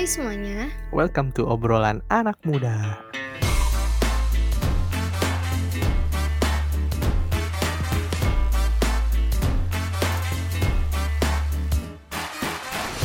[0.00, 0.72] Hai semuanya.
[0.96, 3.04] Welcome to obrolan anak muda.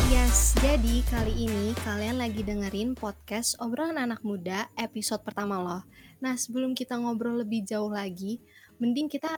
[0.07, 5.83] Yes, jadi kali ini kalian lagi dengerin podcast obrolan anak muda episode pertama loh.
[6.23, 8.39] Nah, sebelum kita ngobrol lebih jauh lagi,
[8.79, 9.35] mending kita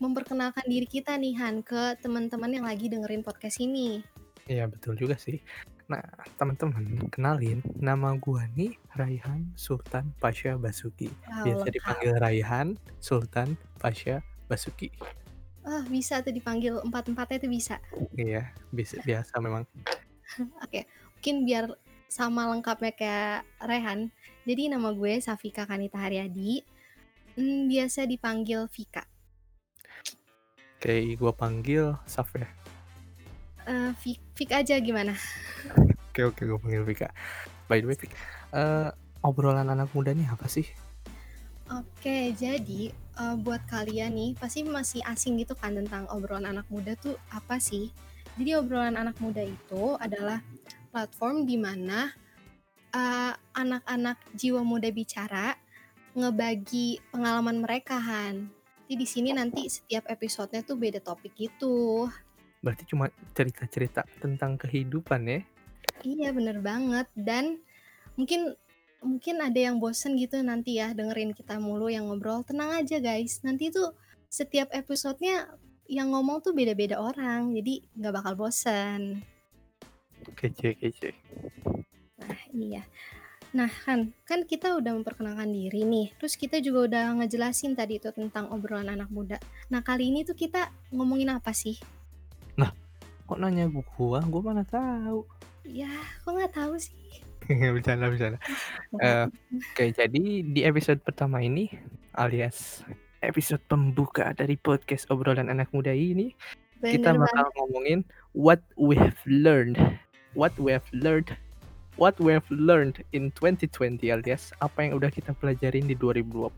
[0.00, 4.00] memperkenalkan diri kita nih Han ke teman-teman yang lagi dengerin podcast ini.
[4.48, 5.44] Iya betul juga sih.
[5.84, 6.00] Nah
[6.40, 11.12] teman-teman kenalin nama gua nih Raihan Sultan Pasha Basuki.
[11.44, 12.68] Biasa dipanggil Raihan
[13.04, 14.88] Sultan Pasha Basuki.
[15.64, 17.76] Ah, bisa tuh dipanggil empat-empatnya tuh bisa.
[18.16, 19.64] Iya bisa biasa memang.
[20.64, 20.84] Oke,
[21.16, 21.64] mungkin biar
[22.08, 24.12] sama lengkapnya kayak Rehan.
[24.44, 26.60] Jadi nama gue Safika Kanita Haryadi.
[27.34, 29.02] Hmm, biasa dipanggil Vika.
[30.84, 32.44] Oke gua panggil Saf ya.
[33.64, 35.16] Eh, Fik, Fik aja gimana?
[36.12, 37.08] Oke oke gua panggil Vika.
[37.64, 38.12] By the way Vik,
[38.52, 38.88] eh,
[39.24, 40.68] obrolan anak muda nih apa sih?
[41.72, 46.92] Oke, jadi eh, buat kalian nih pasti masih asing gitu kan tentang obrolan anak muda
[47.00, 47.88] tuh apa sih?
[48.36, 50.44] Jadi obrolan anak muda itu adalah
[50.92, 52.12] platform di mana
[52.92, 55.56] eh, anak-anak jiwa muda bicara
[56.12, 58.52] ngebagi pengalaman mereka Han.
[58.84, 62.06] Jadi di sini nanti setiap episodenya tuh beda topik gitu.
[62.64, 65.40] Berarti cuma cerita-cerita tentang kehidupan ya?
[66.00, 67.60] Iya bener banget dan
[68.16, 68.56] mungkin
[69.04, 72.40] mungkin ada yang bosen gitu nanti ya dengerin kita mulu yang ngobrol.
[72.40, 73.92] Tenang aja guys, nanti tuh
[74.32, 75.52] setiap episodenya
[75.84, 79.20] yang ngomong tuh beda-beda orang, jadi nggak bakal bosen.
[80.32, 81.12] Kece kece.
[82.16, 82.82] Nah iya.
[83.54, 88.10] Nah kan, kan kita udah memperkenalkan diri nih, terus kita juga udah ngejelasin tadi itu
[88.10, 89.38] tentang obrolan anak muda.
[89.68, 91.78] Nah kali ini tuh kita ngomongin apa sih?
[93.24, 94.20] Kok nanya gua?
[94.28, 95.24] Gua mana tahu.
[95.64, 95.88] Ya,
[96.20, 97.24] kok nggak tahu sih?
[97.74, 98.38] bercanda bercanda.
[99.00, 99.26] Eh,
[99.72, 101.72] Oke, jadi di episode pertama ini
[102.16, 102.84] alias
[103.24, 106.36] episode pembuka dari podcast obrolan anak muda ini
[106.84, 107.56] kita Bener bakal banget.
[107.56, 108.00] ngomongin
[108.36, 109.80] what we have learned,
[110.36, 111.32] what we have learned,
[111.96, 116.52] what we have learned in 2020 alias apa yang udah kita pelajarin di 2020.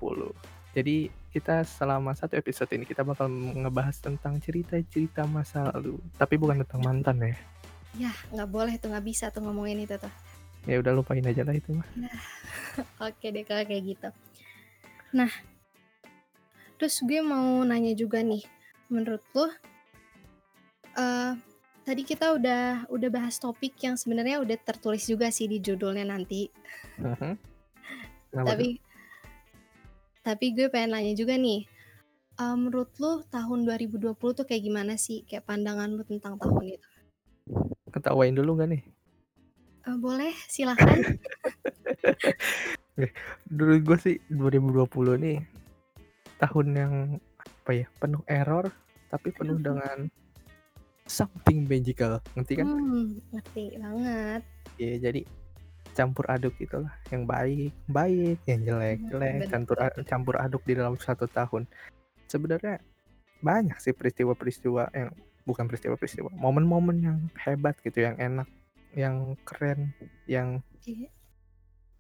[0.75, 6.65] Jadi kita selama satu episode ini kita bakal ngebahas tentang cerita-cerita masa lalu, tapi bukan
[6.65, 7.37] tentang mantan ya.
[8.09, 10.09] Ya, nggak boleh tuh, nggak bisa tuh ngomongin itu tuh.
[10.65, 11.85] Ya udah lupain aja lah itu mah.
[13.13, 14.09] Oke deh kalau kayak gitu.
[15.13, 15.29] Nah,
[16.81, 18.41] terus gue mau nanya juga nih,
[18.89, 19.53] menurut lo,
[20.97, 21.37] eh
[21.85, 26.49] tadi kita udah udah bahas topik yang sebenarnya udah tertulis juga sih di judulnya nanti.
[26.97, 27.33] Mhm.
[28.33, 28.53] Kenapa tuh?
[28.57, 28.69] Tapi
[30.27, 31.63] tapi gue pengen nanya juga nih,
[32.43, 35.23] eh, menurut lo tahun 2020 tuh kayak gimana sih?
[35.23, 36.91] Kayak pandangan lo tentang tahun itu?
[37.95, 38.83] Ketawain dulu gak nih?
[39.87, 40.99] Eh, boleh, silahkan.
[43.47, 45.39] Dulu gue sih 2020 nih
[46.43, 46.95] tahun yang
[47.39, 48.67] apa ya penuh error
[49.09, 50.11] tapi penuh dengan
[51.07, 52.67] something magical ngerti kan?
[52.67, 54.43] Hmm, ngerti banget.
[54.75, 55.23] Ya jadi
[55.97, 60.95] campur aduk itulah yang baik baik yang jelek Hmm, jelek campur campur aduk di dalam
[61.01, 61.65] satu tahun.
[62.29, 62.79] Sebenarnya
[63.41, 65.11] banyak sih peristiwa-peristiwa yang
[65.49, 68.49] bukan peristiwa-peristiwa momen-momen yang hebat gitu yang enak
[68.93, 69.97] yang keren
[70.29, 71.11] yang Iya.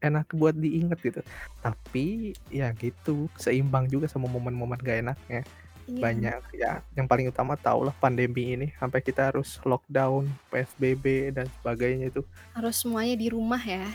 [0.04, 1.20] enak buat diinget gitu.
[1.64, 5.42] Tapi ya gitu seimbang juga sama momen-momen gak enaknya
[5.86, 6.72] Iya, banyak ya.
[6.98, 12.26] Yang paling utama tau lah pandemi ini sampai kita harus lockdown PSBB dan sebagainya itu.
[12.58, 13.86] Harus semuanya di rumah ya.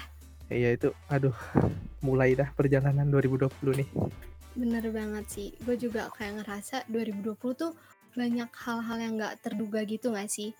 [0.51, 1.35] ya itu aduh
[2.03, 3.51] mulai dah perjalanan 2020
[3.83, 3.89] nih.
[4.51, 7.71] Bener banget sih, gue juga kayak ngerasa 2020 tuh
[8.11, 10.51] banyak hal-hal yang gak terduga gitu gak sih?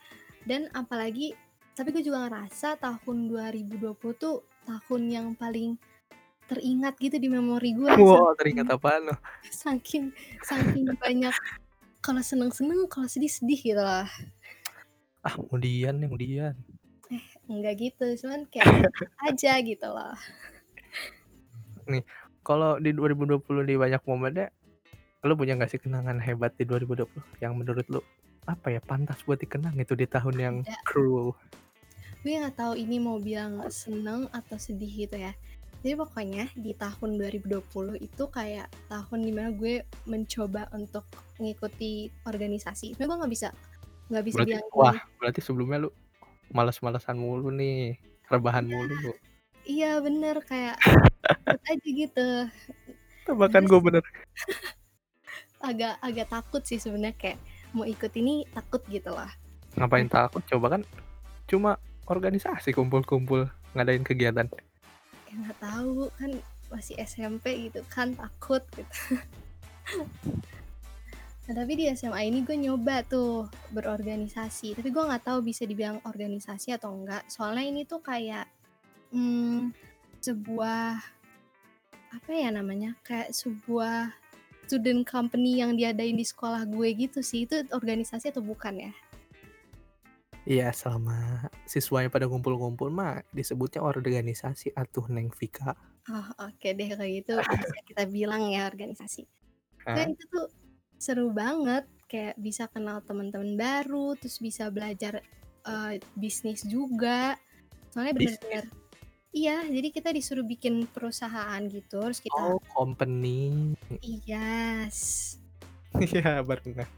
[0.48, 1.36] Dan apalagi,
[1.76, 5.76] tapi gue juga ngerasa tahun 2020 tuh tahun yang paling
[6.48, 7.92] teringat gitu di memori gue.
[7.98, 11.34] wow teringat apaan loh Saking, saking banyak
[12.02, 14.10] kalau seneng-seneng, kalau sedih-sedih gitu lah.
[15.22, 16.54] ah kemudian nih kemudian
[17.52, 18.64] Enggak gitu, cuman kayak
[19.28, 20.16] aja gitu loh.
[21.86, 22.02] nih
[22.42, 24.48] kalau di 2020 di banyak momennya
[25.22, 27.06] lu punya gak sih kenangan hebat di 2020
[27.44, 28.02] yang menurut lu
[28.50, 30.82] apa ya pantas buat dikenang itu di tahun yang Ada.
[30.82, 31.38] cruel
[32.22, 35.34] gue nggak tahu ini mau bilang seneng atau sedih gitu ya
[35.82, 41.10] jadi pokoknya di tahun 2020 itu kayak tahun di mana gue mencoba untuk
[41.42, 42.94] mengikuti organisasi.
[42.94, 43.50] Tapi gue nggak bisa
[44.12, 45.90] nggak bisa berarti bilang wah berarti sebelumnya lu
[46.52, 47.96] malas-malasan mulu nih
[48.28, 49.16] rebahan mulu
[49.64, 50.76] iya bener kayak
[51.72, 52.28] aja gitu.
[53.24, 54.04] Tebakan Terus gue bener.
[55.70, 57.40] Agak agak takut sih sebenarnya kayak
[57.72, 59.30] mau ikut ini takut gitu lah.
[59.78, 60.42] Ngapain takut?
[60.50, 60.82] Coba kan
[61.46, 61.78] cuma
[62.10, 63.46] organisasi kumpul-kumpul
[63.78, 64.50] ngadain kegiatan?
[65.32, 66.32] Ya nggak tahu, kan
[66.68, 69.16] masih SMP gitu kan, takut gitu.
[71.52, 76.00] Nah, tapi di SMA ini gue nyoba tuh berorganisasi, tapi gue nggak tahu bisa dibilang
[76.08, 77.28] organisasi atau enggak.
[77.28, 78.48] Soalnya ini tuh kayak
[79.12, 79.76] hmm,
[80.24, 81.02] sebuah
[82.14, 82.96] apa ya namanya?
[83.04, 84.16] Kayak sebuah
[84.64, 87.44] student company yang diadain di sekolah gue gitu sih.
[87.44, 88.94] Itu organisasi atau bukan ya?
[90.42, 95.78] Iya, selama siswanya pada ngumpul-ngumpul mah disebutnya organisasi atuh Neng Vika.
[96.10, 99.22] Oh, oke deh kalau gitu bisa kita bilang ya organisasi.
[99.86, 100.50] Kan itu tuh
[100.98, 105.22] seru banget, kayak bisa kenal teman-teman baru, terus bisa belajar
[105.70, 107.38] eh, bisnis juga.
[107.94, 108.42] Soalnya Bisnis?
[108.42, 108.66] bener-bener
[109.32, 113.72] iya, jadi kita disuruh bikin perusahaan gitu, terus kita Oh, company.
[114.04, 115.38] Yes.
[115.96, 116.90] Iya, ngeh.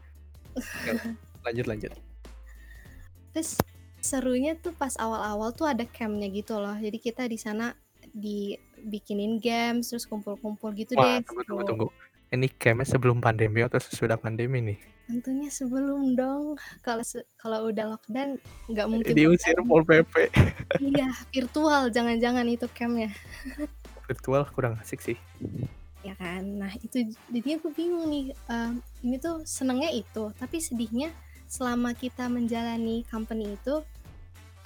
[0.86, 0.98] Yuk,
[1.44, 1.92] lanjut lanjut.
[3.34, 3.58] Terus
[4.00, 6.76] serunya tuh pas awal-awal tuh ada camp-nya gitu loh.
[6.78, 7.74] Jadi kita di sana
[8.14, 11.68] dibikinin games, terus kumpul-kumpul gitu Wah, deh, tunggu tunggu seru.
[11.68, 11.86] tunggu.
[12.30, 14.78] Ini camp-nya sebelum pandemi atau sesudah pandemi nih?
[15.04, 16.56] Tentunya sebelum dong.
[16.80, 18.40] Kalau se- kalau udah lockdown
[18.72, 19.56] nggak mungkin Diusir.
[19.68, 20.14] Pol PP.
[20.80, 23.12] Iya, virtual jangan-jangan itu campnya.
[24.08, 25.16] Virtual kurang asik sih.
[26.04, 26.60] Ya kan.
[26.60, 28.32] Nah, itu jadinya aku bingung nih.
[28.48, 31.12] em, ini tuh senengnya itu, tapi sedihnya
[31.54, 33.78] selama kita menjalani company itu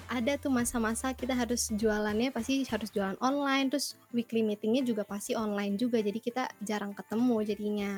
[0.08, 5.36] ada tuh masa-masa kita harus jualannya pasti harus jualan online, terus weekly meetingnya juga pasti
[5.36, 6.00] online juga.
[6.00, 7.92] Jadi kita jarang ketemu jadinya.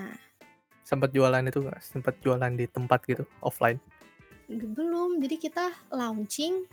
[0.82, 1.78] Sempat jualan itu nggak?
[1.78, 3.78] Sempat jualan di tempat gitu, offline?
[4.50, 5.22] Belum.
[5.22, 6.66] Jadi kita launching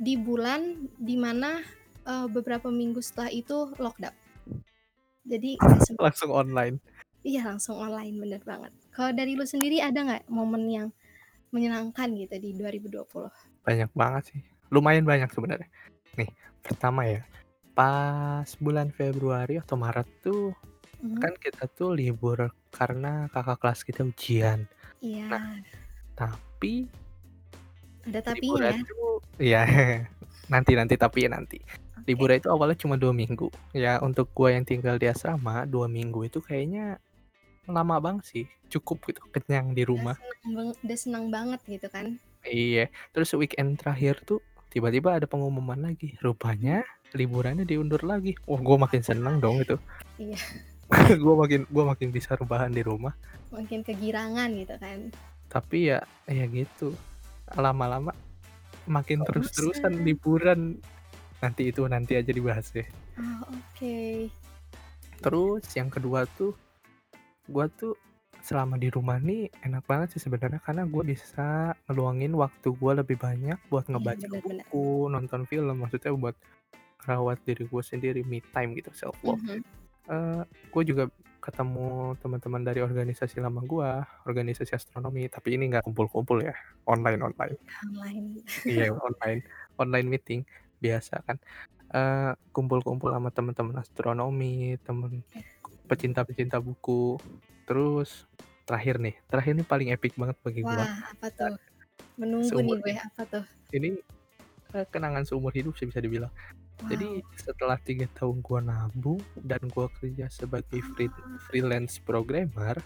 [0.00, 1.60] di bulan di mana
[2.08, 4.16] eh, beberapa minggu setelah itu lockdown.
[5.28, 5.60] Jadi.
[6.00, 6.80] Langsung online.
[7.24, 8.68] Iya langsung online bener banget.
[8.92, 10.88] Kalau dari lu sendiri ada nggak momen yang
[11.54, 13.30] menyenangkan gitu di 2020?
[13.62, 14.40] Banyak banget sih.
[14.68, 15.70] Lumayan banyak sebenarnya.
[16.18, 16.28] Nih,
[16.60, 17.22] pertama ya.
[17.72, 20.50] Pas bulan Februari atau Maret tuh
[20.98, 21.20] Mhm.
[21.20, 24.64] kan kita tuh libur karena kakak kelas kita ujian.
[24.98, 25.60] Iya, Nah,
[26.16, 26.88] tapi
[28.04, 28.80] ada tapinya ya.
[29.36, 29.62] iya
[30.52, 31.60] nanti nanti tapi ya nanti.
[31.60, 32.08] Oke.
[32.08, 33.48] Liburan itu awalnya cuma dua minggu.
[33.72, 36.96] Ya untuk gua yang tinggal di asrama dua minggu itu kayaknya
[37.66, 38.44] lama banget sih.
[38.68, 40.16] Cukup gitu, kenyang di Udah rumah.
[40.42, 42.16] senang udah senang banget gitu kan.
[42.44, 44.38] Iya, terus weekend terakhir tuh
[44.68, 46.18] tiba-tiba ada pengumuman lagi.
[46.20, 46.82] Rupanya
[47.14, 48.34] liburannya diundur lagi.
[48.44, 49.78] Wah, gua makin seneng dong itu.
[50.18, 50.36] Iya,
[51.22, 53.14] Gua makin gua makin bisa rebahan di rumah.
[53.48, 55.14] makin kegirangan gitu kan.
[55.46, 56.90] Tapi ya ya gitu.
[57.54, 58.10] Lama-lama
[58.84, 60.82] makin Kok terus-terusan liburan.
[61.38, 62.84] Nanti itu nanti aja dibahas deh.
[63.14, 64.26] Oh, oke.
[65.22, 66.52] Terus yang kedua tuh
[67.48, 67.94] gua tuh
[68.44, 73.16] selama di rumah nih enak banget sih sebenarnya karena gue bisa ngeluangin waktu gue lebih
[73.16, 74.68] banyak buat Iya, ngebaca benar-benar.
[74.68, 76.36] buku, nonton film, maksudnya buat
[77.08, 79.40] rawat diri gue sendiri, me time gitu, self love.
[79.40, 79.64] Mhm.
[80.12, 81.08] Eh, gue juga
[81.40, 83.90] ketemu teman-teman dari organisasi lama gue,
[84.28, 86.52] organisasi astronomi, tapi ini nggak kumpul-kumpul ya,
[86.84, 87.56] online online.
[87.88, 88.26] Online.
[88.68, 89.40] Iya online,
[89.80, 90.40] online meeting
[90.84, 91.40] biasa kan.
[91.96, 95.24] Eh, kumpul-kumpul sama teman-teman astronomi, temen
[95.90, 97.20] pecinta-pecinta buku.
[97.68, 98.28] Terus
[98.68, 100.86] terakhir nih, terakhir nih paling epic banget bagi gua.
[100.86, 101.54] Wah, apa tuh?
[102.20, 103.46] Menunggu Seumur nih gue, apa tuh?
[103.76, 103.88] ini
[104.94, 106.32] kenangan seumur hidup sih bisa dibilang.
[106.90, 107.24] Jadi Wow.
[107.46, 112.76] setelah tiga tahun gua nabung dan gua kerja sebagai free, Ah, freelance programmer,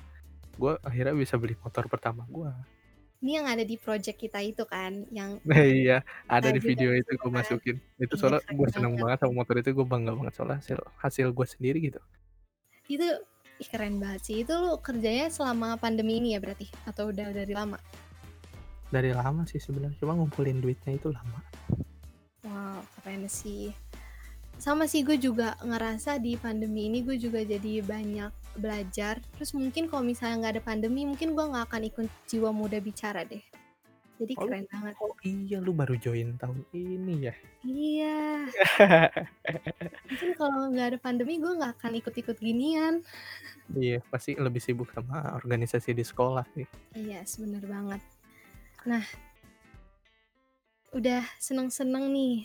[0.61, 2.53] gua akhirnya bisa beli motor pertama gua.
[3.23, 5.31] Ini yang ada di project kita itu kan, yang
[5.81, 7.33] iya, ada di video itu kan.
[7.39, 7.77] masukin.
[8.03, 9.19] Itu Iya, soalnya gua seneng banget.
[9.23, 12.01] sama motor itu, gua bangga banget soalnya hasil hasil gua sendiri gitu.
[12.89, 13.05] Itu
[13.61, 14.37] ih, keren banget sih.
[14.43, 16.65] Itu lu kerjanya selama pandemi ini ya berarti?
[16.89, 17.77] Atau udah dari lama?
[18.89, 21.45] Dari lama sih sebenarnya, cuma ngumpulin duitnya itu lama.
[22.49, 23.77] Wow, keren sih.
[24.57, 29.21] Sama sih gue juga ngerasa di pandemi ini gue juga jadi banyak belajar.
[29.37, 33.23] Terus mungkin kalau misalnya nggak ada pandemi, mungkin gue nggak akan ikut jiwa muda bicara
[33.23, 33.45] deh.
[34.19, 34.95] Jadi Oh, keren banget.
[34.99, 37.35] oh iya lu baru join tahun ini ya?
[37.63, 38.51] Iya,
[40.11, 43.07] mungkin kalau nggak ada pandemi gue nggak akan ikut-ikut ginian.
[43.79, 46.67] Iya, pasti lebih sibuk sama organisasi di sekolah sih.
[46.99, 48.03] Iya, yes, bener banget.
[48.89, 49.05] Nah,
[50.97, 52.37] udah seneng-seneng nih.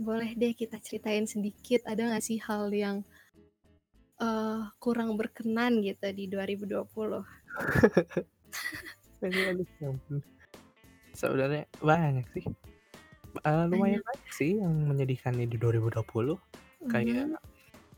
[0.00, 3.04] Boleh deh kita ceritain sedikit, ada nggak sih hal yang
[4.16, 7.20] eh, kurang berkenan gitu di 2020?
[9.20, 10.24] Aduh, aduh, ya ampun.
[11.20, 12.44] Sebenarnya banyak sih.
[13.44, 14.08] Eh, lumayan Banyak.
[14.08, 16.40] banyak sih yang menyedihkan nih di 2020.
[16.80, 16.88] Mhm.
[16.88, 17.28] Kayak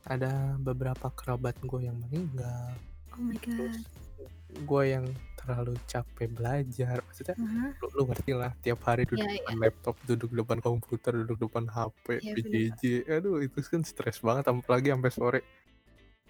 [0.04, 2.74] ada beberapa kerabat gue yang meninggal.
[3.14, 4.66] Oh my Terus god.
[4.66, 5.06] gue yang
[5.38, 9.38] terlalu capek belajar, maksudnya Ah lu lu ngerti lah tiap hari Iya duduk iya.
[9.40, 12.44] depan laptop, duduk depan komputer, duduk depan HP, Iya bener.
[12.76, 15.40] PJJ, aduh itu kan stres banget apalagi sampai sore.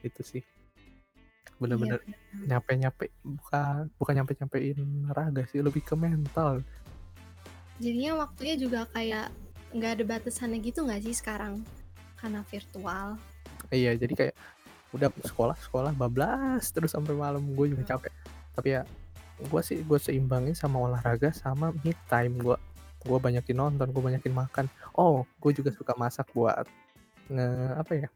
[0.01, 0.41] Itu sih.
[0.41, 2.47] Iya Bener-bener bener banget.
[2.49, 4.79] nyape-nyape bukan bukan nyampe-nyampein
[5.11, 6.63] raga sih, lebih ke mental.
[7.83, 9.35] Jadinya waktunya juga kayak
[9.75, 11.67] nggak ada batasannya gitu nggak sih sekarang?
[12.15, 13.19] Karena virtual.
[13.75, 14.37] Iya, jadi kayak
[14.95, 18.15] udah sekolah sekolah bablas terus sampai malam, gue juga capek.
[18.55, 18.87] Tapi ya
[19.43, 22.55] gue sih gue seimbangin sama olahraga sama me time gue.
[23.03, 24.71] Gue banyakin nonton, gue banyakin makan.
[24.95, 26.63] Oh, gue juga suka masak buat
[27.27, 27.49] nge
[27.83, 28.09] apa ya,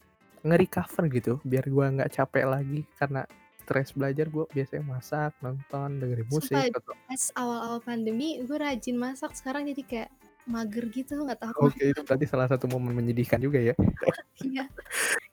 [0.46, 3.26] nge-recover gitu biar gue nggak capek lagi karena
[3.66, 8.94] stres belajar gue biasanya masak, nonton, dengerin musik Sumpah atau pas awal-awal pandemi gue rajin
[8.94, 10.10] masak, sekarang jadi kayak
[10.46, 11.90] mager gitu nggak tahu Oke, kenapa.
[11.90, 13.74] itu berarti salah satu momen menyedihkan juga ya.
[14.36, 14.68] Iya,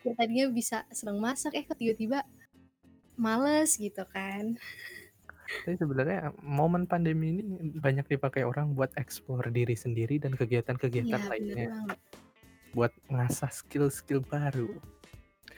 [0.02, 2.24] yang tadinya bisa seneng masak, eh kok tiba-tiba
[3.14, 4.58] males gitu kan.
[5.68, 7.44] Tapi sebenarnya momen pandemi ini
[7.78, 11.68] banyak dipakai orang buat explore diri sendiri dan kegiatan-kegiatan bener lainnya.
[11.70, 12.00] banget.
[12.74, 14.72] Buat ngasah skill-skill baru.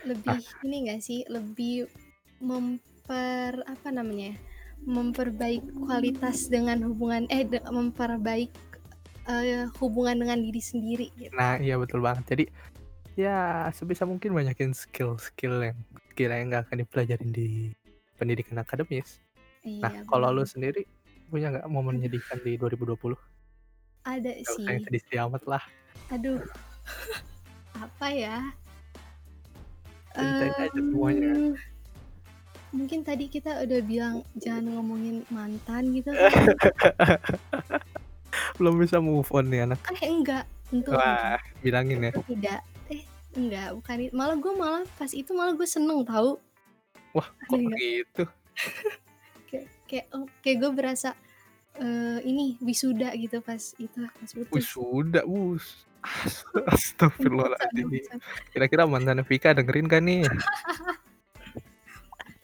[0.03, 0.41] Lebih Ah.
[0.67, 1.87] ini nggak sih, lebih
[2.45, 4.37] memper apa namanya ya,
[4.85, 8.53] memperbaik kualitas dengan hubungan eh de memperbaik,
[9.25, 11.33] eee, hubungan dengan diri sendiri gitu.
[11.33, 12.23] Nah iya betul banget.
[12.37, 12.45] Jadi,
[13.17, 15.77] ya sebisa mungkin banyakin skill-skill yang
[16.13, 17.73] kiranya nggak akan dipelajarin di
[18.21, 19.17] pendidikan akademis.
[19.81, 20.85] Nah Iya kalau lu sendiri
[21.33, 22.05] punya nggak momen Aduh.
[22.05, 23.17] menyedihkan di 2020?
[24.05, 24.85] Ada Nggak usah yang sih.
[24.85, 25.63] sedih-sedih amat lah.
[26.13, 26.37] Aduh.
[27.81, 28.37] Apa ya?
[30.13, 31.33] Ceritain aja semuanya.
[32.75, 36.27] Mungkin tadi kita udah bilang jangan ngomongin mantan gitu kan.
[38.59, 39.79] Belum bisa move on nih anak.
[39.95, 41.41] Eh enggak, tentu Wah, enggak.
[41.63, 42.11] bilangin ya.
[42.19, 42.61] Tidak.
[42.91, 43.01] Eh
[43.39, 46.35] enggak, bukan it malah gue malah pas itu malah gue seneng tahu.
[47.15, 47.79] Wah kok nggak?
[47.79, 48.23] gitu?
[49.47, 51.09] Kayak kayak oh kayak gue berasa,
[51.79, 54.51] eee, ini wisuda gitu pas itu, pas putus.
[54.51, 55.87] Wisuda, wus
[56.75, 58.19] astagfirullahaladzim.
[58.51, 60.27] Kira-kira mantannya Vika dengerin kan nih?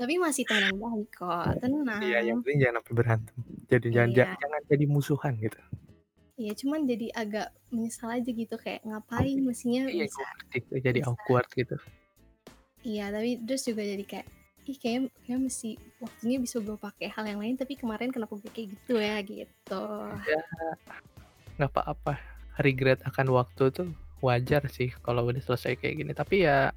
[0.01, 2.41] Tapi masih temenan baik kok, Iya, yang tenang.
[2.41, 3.35] penting jangan sampai berantem.
[3.69, 4.33] Jadi jangan ja Iya.
[4.41, 5.59] jangan jadi musuhan gitu.
[6.41, 10.25] Iya, cuman jadi agak menyesal aja gitu kayak ngapain mestinya Iya bisa
[10.81, 11.77] jadi bisa awkward gitu.
[12.81, 14.27] Iya, tapi terus juga jadi kayak,
[14.65, 15.69] ih kayaknya kayaknya mesti
[16.01, 19.85] waktunya bisa gue pakai hal yang lain, tapi kemarin kenapa gue kayak gitu ya, gitu.
[20.25, 20.41] Ya,
[21.61, 22.17] nggak apa-apa.
[22.57, 23.89] Regret akan waktu tuh
[24.25, 26.11] wajar sih kalau udah selesai kayak gini.
[26.17, 26.73] Tapi ya,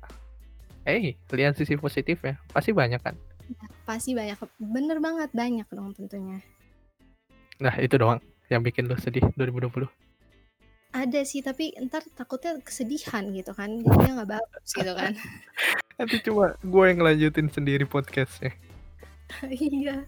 [0.85, 3.17] hey, lihat sisi positifnya, pasti banyak kan?
[3.45, 6.41] Iya, pasti banyak bener banget, banyak dong tentunya.
[7.61, 8.21] Nah itu doang
[8.53, 9.89] yang bikin lu sedih 2020?
[10.95, 15.13] Ada sih, tapi entar takutnya kesedihan gitu kan, jadinya nggak bagus gitu kan.
[15.99, 18.53] Nanti cuma gue yang ngelanjutin sendiri podcast-nya.
[19.51, 20.05] Iya.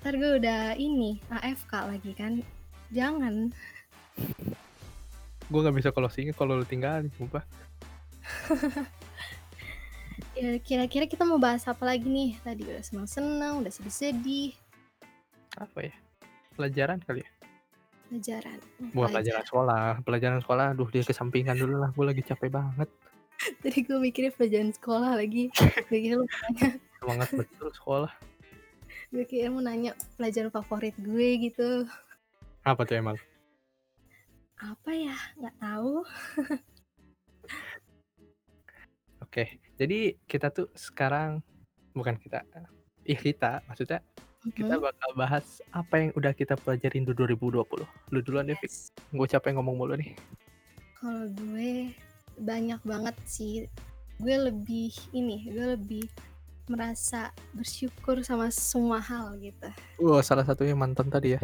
[0.00, 2.42] Entar gue udah ini, AFK lagi kan,
[2.90, 3.54] jangan.
[5.46, 7.44] Gue nggak bisa closing kalau lu tinggalin, sumpah.
[10.36, 12.36] Ya kira-kira kita mau bahas apa lagi nih?
[12.44, 14.52] Tadi udah seneng-seneng, udah sedih-sedih.
[15.56, 15.94] Apa ya,
[16.52, 17.30] pelajaran kali ya?
[18.06, 19.44] Pelajaran, mmm, Bukan pelajaran pelajaran.
[19.48, 22.88] sekolah, pelajaran sekolah aduh dikesampingkan dulu lah, gue lagi capek banget.
[23.64, 25.48] Tadi gue mikirnya pelajaran sekolah lagi,
[25.88, 28.12] gue kira lu mau nanya Semangat betul sekolah.
[29.06, 31.88] gue kira mau nanya pelajaran favorit gue gitu.
[32.62, 33.16] Apa tuh emang?
[34.60, 35.16] Apa ya?
[35.40, 36.04] Nggak tahu.
[39.24, 41.40] Oke, jadi kita tuh sekarang
[41.92, 42.44] bukan kita,
[43.04, 44.00] ih kita, maksudnya
[44.54, 44.84] kita Mhm.
[44.84, 47.88] bakal bahas apa yang udah kita pelajarin di 2020.
[48.14, 48.46] Lu duluan.
[48.46, 48.94] Yes.
[49.10, 50.14] Gue capek ngomong mulu nih.
[50.96, 51.90] Kalau gue
[52.38, 53.66] banyak banget sih.
[54.22, 56.06] Gue lebih ini, gue lebih
[56.66, 59.66] merasa bersyukur sama semua hal gitu.
[59.98, 61.40] Wah, salah satunya mantan tadi ya.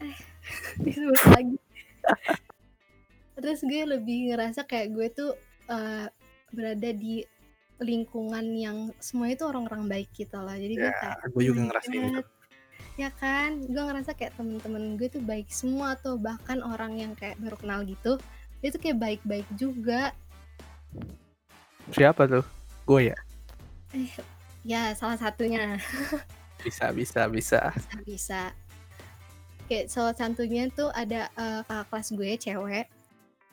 [0.00, 0.16] Eh,
[0.84, 1.56] disebut lagi.
[3.38, 5.30] Terus gue lebih ngerasa kayak gue tuh,
[5.68, 6.06] eee,
[6.50, 7.22] berada di
[7.78, 10.54] lingkungan yang semuanya tuh orang-orang baik gitu loh.
[10.54, 12.02] Jadi gue Ya, kayak gue juga seneng ngerasain itu.
[12.02, 12.26] banget.
[12.98, 13.50] Ya kan?
[13.70, 17.80] Gue ngerasa kayak temen-temen gue tuh baik semua tuh, bahkan orang yang kayak baru kenal
[17.86, 18.18] gitu,
[18.58, 20.10] dia tuh kayak baik-baik juga.
[21.94, 22.44] Siapa tuh?
[22.84, 23.18] Gue ya?
[23.94, 24.10] Eh,
[24.66, 25.78] ya salah satunya.
[26.58, 27.70] Bisa bisa bisa.
[27.70, 28.42] Bisa bisa.
[29.70, 32.86] Kayak salah satunya tuh ada, eee, kakak kelas gue cewek.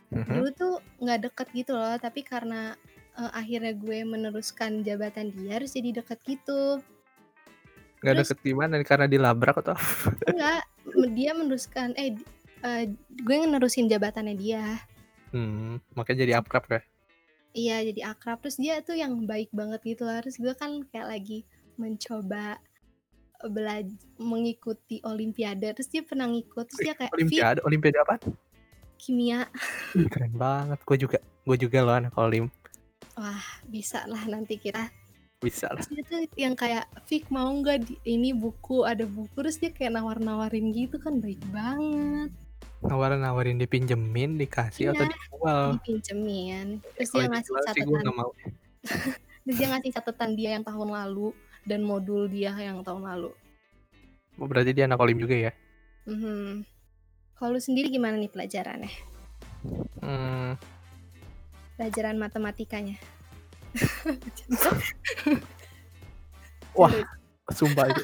[0.10, 0.26] Mhm.
[0.32, 2.74] Dulu tuh nggak deket gitu loh, tapi karena,
[3.16, 6.80] eee, akhirnya gue meneruskan jabatan dia, terus jadi deket gitu.
[8.04, 9.76] Nggak Terus deket gimana karena dilabrak atau?
[10.30, 10.64] Enggak,
[11.16, 12.16] dia meneruskan eh,
[12.64, 12.84] eee,
[13.24, 14.64] gue nerusin jabatannya dia.
[15.34, 16.82] Hmm, makanya jadi akrab ya?
[17.56, 18.44] Iya, jadi akrab.
[18.44, 21.48] Terus dia tuh yang baik banget gitu loh, terus gue kan kayak lagi
[21.80, 22.60] mencoba
[23.52, 28.22] belaj mengikuti olimpiade, terus dia pernah ngikut, terus dia kayak olimpiade olimpiade apaan?
[28.96, 29.48] kimia.
[29.94, 32.50] Keren banget, gue juga gue juga loh anak olim.
[33.16, 34.92] Wah, bisalah nanti kita.
[35.40, 35.80] Bisalah.
[35.80, 39.72] Terus dia tuh yang kayak, "Fik mau nggak di ini buku, ada buku," terus dia
[39.72, 42.32] kayak nawar-nawarin gitu kan, baik banget.
[42.84, 45.66] Nawarin-nawarin dipinjemin, dikasih, atau Iya, dijual?
[45.80, 48.14] dipinjemin, terus dia Kalau ngasih catatan.
[48.16, 48.32] mau.
[49.46, 51.30] Terus dia ngasih catatan dia yang tahun lalu
[51.70, 53.30] dan modul dia yang tahun lalu.
[54.42, 55.52] Oh, berarti dia anak olim juga ya?
[56.10, 56.66] Mhm.
[57.38, 58.90] Kalau lu sendiri gimana nih pelajarannya?
[60.02, 60.75] Mmm.
[61.76, 62.96] Pelajaran matematikanya?
[66.80, 66.92] Wah,
[67.52, 68.04] sumpah itu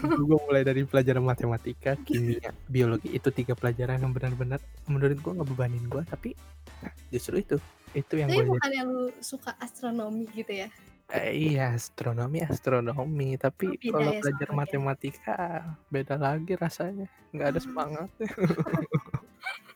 [0.00, 4.60] gue mulai dari pelajaran matematika, kimia, biologi, itu 3 pelajaran yang benar-benar
[4.90, 6.36] menurut gue ngebebanin gue, tapi
[7.08, 7.56] justru itu,
[7.96, 10.68] itu yang gue bukannya lu suka astronomi gitu ya?
[11.10, 15.38] Eh, iya, astronomi astronomi, Oh, tapi beda kalau ya belajar matematika
[15.90, 18.06] beda lagi rasanya, nggak ada Oh.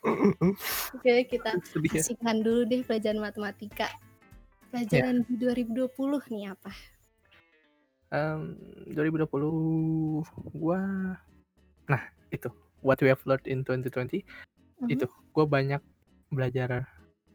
[0.04, 1.56] Oke, kita
[1.96, 2.00] ya.
[2.00, 3.88] asingkan dulu deh pelajaran matematika.
[3.88, 3.98] Ya.
[4.70, 6.72] Pelajaran di 2020 nih apa?
[8.12, 10.22] Mmm, 2020
[10.54, 10.80] gua
[11.84, 12.48] nah itu,
[12.80, 14.24] what we have learned in 2020
[14.82, 14.90] Mhm.
[14.90, 15.80] itu, gue banyak
[16.34, 16.84] belajar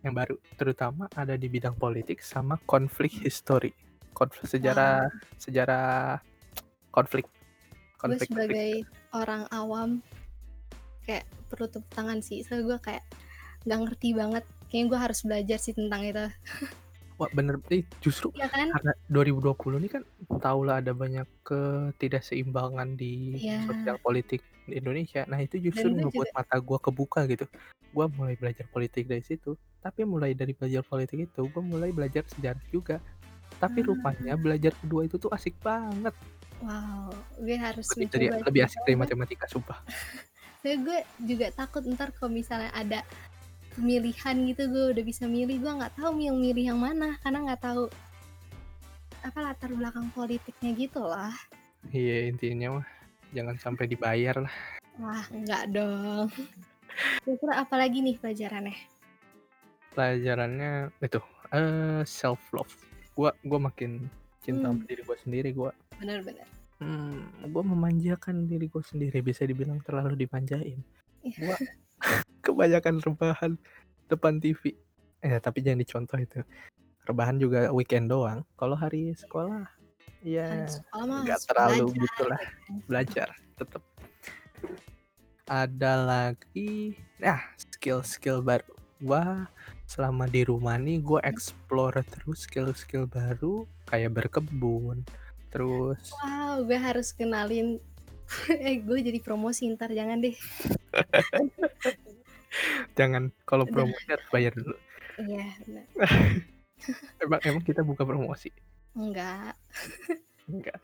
[0.04, 3.72] yang baru, terutama ada di bidang politik sama konflik history,
[4.14, 5.40] konflik sejarah Wow.
[5.40, 5.88] sejarah
[6.92, 8.72] konflik Gue konflik-konflik sebagai
[9.12, 9.90] orang awam
[11.10, 13.04] kayak perlu tepuk tangan sih, soalnya gue kayak
[13.66, 16.26] nggak ngerti banget, kayaknya gue harus belajar sih tentang itu.
[17.20, 18.72] Wah, bener ih, justru Iya kan?
[18.72, 20.08] karena 2020 ini kan
[20.40, 23.68] tahulah ada banyak ketidakseimbangan di Iya.
[23.68, 25.28] sosial politik di Indonesia.
[25.28, 27.46] Nah, itu justru Dan gue ngebuat juga mata gue kebuka gitu.
[27.92, 32.24] Gue mulai belajar politik dari situ, tapi mulai dari belajar politik itu, gue mulai belajar
[32.24, 33.04] sejarah juga.
[33.60, 34.40] Tapi rupanya Ah.
[34.40, 36.16] belajar kedua itu tuh asik banget.
[36.64, 39.84] Wow, gue harus Lebih lebih asik dari matematika, sumpah.
[40.60, 43.00] soalnya gue juga takut entar kalau misalnya ada
[43.80, 47.64] pemilihan gitu, gue udah bisa milih, gue nggak tahu yang milih yang mana, karena nggak
[47.64, 47.88] tahu
[49.24, 51.32] apa, latar belakang politiknya gitu lah.
[51.96, 52.88] Iya, intinya mah
[53.32, 54.56] jangan sampai dibayar lah.
[55.00, 56.28] Wah, enggak dong.
[57.24, 58.76] Kira-kira apa lagi nih pelajarannya?
[59.96, 61.20] Pelajarannya itu,
[61.56, 62.76] eee, self love.
[63.16, 64.12] Gua gua makin
[64.44, 64.88] cinta sama Mmm.
[64.88, 66.20] diri gue sendiri, gua Bener
[66.80, 70.80] mmm, gua memanjakan diri gue sendiri, bisa dibilang terlalu dimanjain.
[71.40, 71.72] Gua Iya.
[72.46, 73.54] kebanyakan rebahan
[74.08, 74.74] depan TV.
[75.20, 76.40] Eh, tapi jangan dicontoh itu.
[77.04, 79.66] Rebahan juga weekend doang, kalau hari sekolah,
[80.22, 82.42] ya nggak terlalu belajar gitulah,
[82.86, 83.84] belajar tetep.
[85.50, 88.70] Ada lagi, nah skill-skill baru.
[89.02, 89.50] Gua
[89.90, 95.02] selama di rumah nih, gue explore terus skill-skill baru, kayak berkebun,
[95.50, 97.78] terus Wow, gue harus kenalin
[98.54, 100.38] eh, gue jadi promosi entar, jangan deh.
[102.98, 104.78] Jangan, kalau promosi harus bayar dulu.
[105.22, 105.48] Iya.
[107.24, 108.50] Emang emang kita buka promosi?
[108.96, 109.54] Enggak.
[110.48, 110.80] Enggak.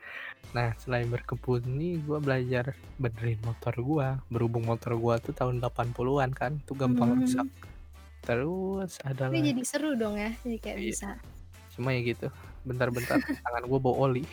[0.51, 6.32] Nah, selain berkebun nih, gue belajar benerin motor gua, berhubung motor gua tuh tahun 80-an
[6.36, 7.47] kan, tuh gampang rusak.
[7.47, 7.73] Mmm.
[8.25, 10.86] Terus ada Tapi lagi jadi seru dong ya, jadi kayak Iya.
[10.89, 11.10] bisa
[11.78, 12.28] Cuma ya gitu,
[12.65, 14.25] bentar-bentar tangan gua bau oli.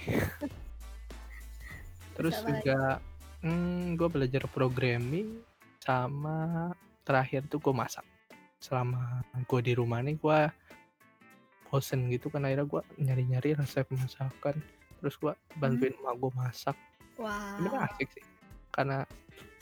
[2.16, 2.48] Terus lagi?
[2.64, 2.98] juga,
[3.44, 5.40] mmm, gua belajar programming,
[5.80, 6.72] sama
[7.04, 8.04] terakhir tuh gua masak.
[8.58, 10.48] Selama gua di rumah nih, gua
[11.68, 14.56] bosen gitu kan, akhirnya gua nyari-nyari resep masakan,
[15.00, 15.60] terus gua Mmm.
[15.60, 16.76] bantuin emak gua masak.
[17.20, 17.76] Wow.
[17.86, 18.24] asik sih,
[18.72, 19.04] karena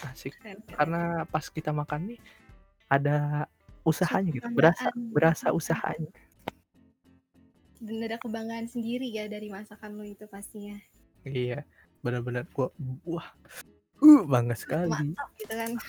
[0.07, 0.75] asik, Keren keren.
[0.79, 2.21] karena pas kita makan nih,
[2.91, 3.47] ada
[3.87, 5.13] usahanya gitu, berasa kebanggaan.
[5.15, 6.11] berasa usahanya.
[7.81, 10.77] Dan ada kebanggaan sendiri ya dari masakan lu itu pastinya.
[11.25, 11.65] Iya,
[12.05, 12.69] bener-bener gua,
[13.09, 13.29] wah,
[14.05, 14.93] uh, bangga sekali.
[14.93, 15.71] Mantap gitu kan.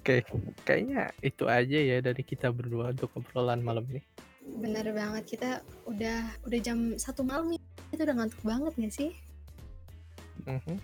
[0.00, 0.24] Oke,
[0.62, 4.02] kayaknya itu aja ya dari kita berdua untuk obrolan malam ini.
[4.44, 5.50] Bener banget, kita
[5.88, 9.10] udah udah jam 1 malam nih, kita udah ngantuk banget gak sih?
[10.44, 10.76] Mhm.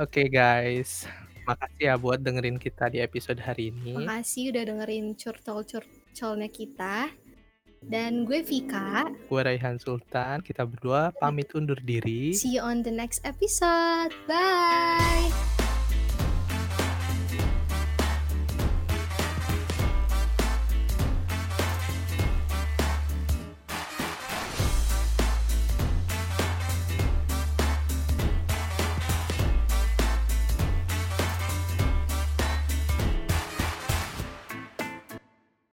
[0.00, 1.04] Oke guys,
[1.44, 3.92] makasih ya buat dengerin kita di episode hari ini.
[3.92, 7.12] Makasih udah dengerin curcol-curcolnya kita.
[7.82, 9.10] Dan gue Vika.
[9.26, 12.34] Gue Raihan Sultan, kita berdua pamit undur diri.
[12.34, 14.14] See you on the next episode.
[14.26, 15.61] Bye.